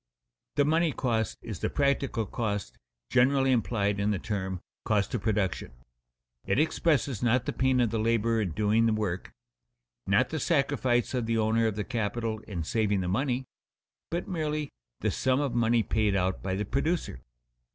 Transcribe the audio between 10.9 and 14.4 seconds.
of the owner of the capital in saving the money, but